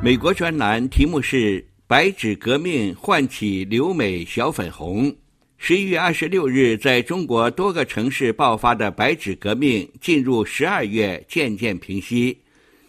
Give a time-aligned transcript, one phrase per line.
[0.00, 5.14] 美国专栏题目是“白纸革命唤起留美小粉红”。
[5.58, 12.38] 十一月二十六日，在中国多个城市爆发的白纸革命，进入十二月渐渐平息，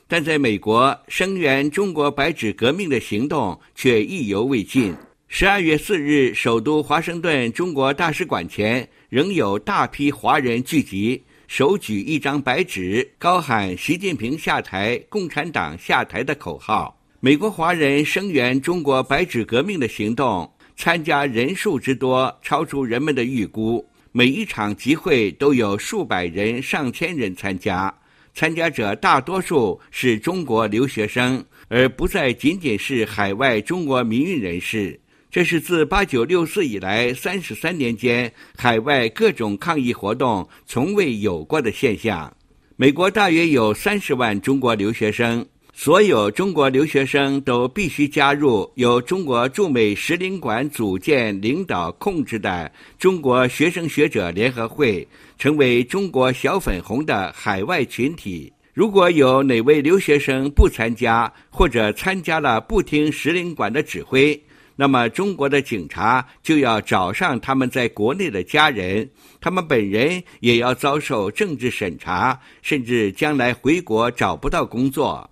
[0.08, 4.96] 但在美国声援中国白纸革命的行动却意犹未尽。
[5.28, 16.96] 十二月四日，首都华盛顿中国大使馆前仍有大批华人聚集，手举一张白纸，高喊“习近平下台，共产党下台”的口号。
[17.22, 20.50] 美国华人声援中国白纸革命的行动。
[20.78, 23.86] 参加人数之多，超出人们的预估。
[24.14, 27.94] 每一场集会都有数百人、上千人参加，
[28.34, 34.98] 参加者大多数是中国留学生，而不再仅仅是海外中国民运人士。
[35.30, 42.34] 这是自八九六四以来三十三年间海外各种抗议活动从未有过的现象。
[42.78, 45.46] 美国大约有三十万中国留学生。
[45.82, 58.52] 所有中国留学生都必须加入由中国驻美使领馆组建、领导、控制的中国学生学者联合会，成为中国小粉红的海外群体。
[58.74, 64.38] 如果有哪位留学生不参加，或者参加了不听使领馆的指挥，
[64.76, 69.10] 那么中国的警察就要找上他们在国内的家人，
[69.40, 75.30] 他们本人也要遭受政治审查，甚至将来回国找不到工作。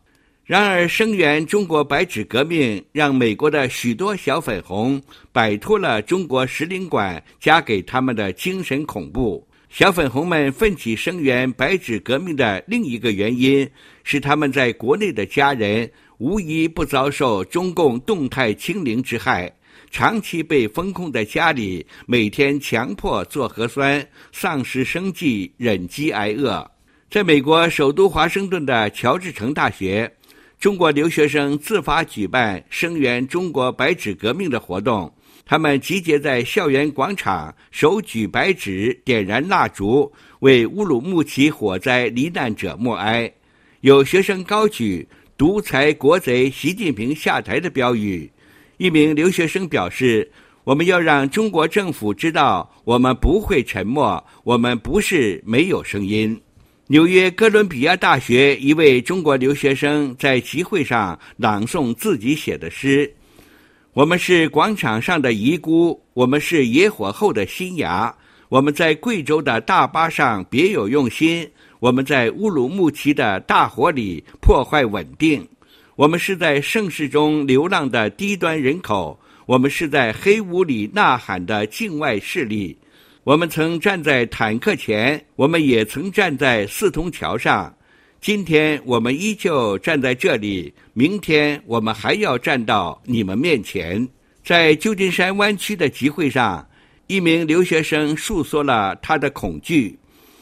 [0.48, 5.02] 然而，声援中国白纸革命，让美国的许多小粉红
[5.34, 9.46] 摆脱了中国使领馆加给他们的精神恐怖。
[9.70, 13.70] 小粉红们奋起声援白纸革命的另一个原因
[14.06, 19.54] 是，他们在国内的家人无一不遭受中共动态清零之害，
[19.92, 26.66] 长期被封控在家里，每天强迫做核酸，丧失生计，忍饥挨饿。
[27.10, 30.10] 在美国首都华盛顿的乔治城大学。
[30.60, 35.14] 中国留学生自发举办声援中国白纸革命的活动，
[35.46, 43.32] 他们集结在校园广场，手举白纸，点燃蜡烛，为乌鲁木齐火灾罹难者默哀。
[43.82, 48.28] 有学生高举“独裁国贼习近平下台”的标语。
[48.78, 50.28] 一名留学生表示
[50.66, 56.42] ：“我们要让中国政府知道，我们不会沉默，我们不是没有声音。”
[56.90, 63.14] 纽约哥伦比亚大学一位中国留学生在集会上朗诵自己写的诗
[63.92, 68.16] ：“我们是广场上的遗孤，我们是野火后的新芽，
[68.48, 71.46] 我们在贵州的大巴上别有用心，
[71.82, 75.46] 我们在乌鲁木齐的大火里破坏稳定，
[75.98, 82.78] 我们是在盛世中流浪的低端人口，我们是在黑屋里呐喊的境外势力。”
[83.28, 87.76] 我们曾站在坦克前，我们也曾站在四通桥上。
[88.22, 94.08] 今天我们依旧站在这里，明天我们还要站到你们面前。
[94.46, 96.66] 在旧金山湾区的集会上，
[97.08, 100.00] 一名留学生诉说了他的恐惧。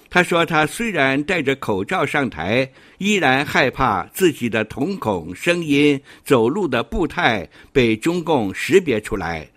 [0.07, 2.69] 他说：“他虽然戴着口罩上台，
[3.00, 9.50] 依然害怕自己的瞳孔、声音、走路的步态被中共识别出来。”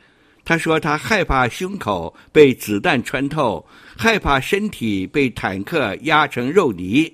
[0.48, 3.62] 他说：“他害怕胸口被子弹穿透，
[3.98, 7.12] 害怕身体被坦克压成肉泥。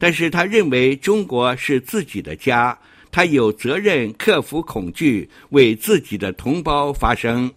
[0.00, 2.76] 但是他认为中国是自己的家，
[3.12, 7.48] 他有责任克服恐惧，为自己的同胞发声。”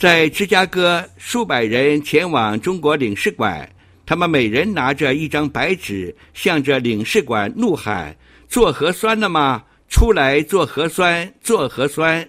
[0.00, 3.70] 在芝加哥，数百人前往中国领事馆，
[4.06, 8.16] 他们每人拿着一张白纸，向着领事馆怒喊
[8.48, 9.62] ：“做核酸了吗？
[9.90, 12.26] 出来做核酸，做核酸！”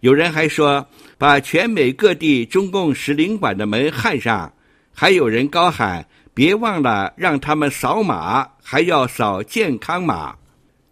[0.00, 0.86] 有人还说。
[1.20, 4.52] 把全美各地中共使领馆的门焊上，
[4.94, 10.36] 还有人高喊：“别忘了让他们扫码，还要扫健康码。”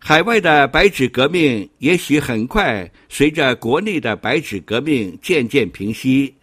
[0.03, 6.35] 海外的白纸革命也许很快随着国内的白纸革命渐渐平息，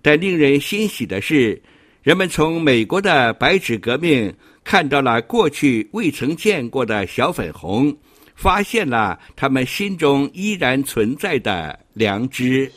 [0.00, 1.60] 但令人欣喜的是，
[2.02, 4.34] 人们从美国的白纸革命
[4.64, 7.94] 看到了过去未曾见过的小粉红，
[8.36, 12.70] 发现了他们心中依然存在的良知。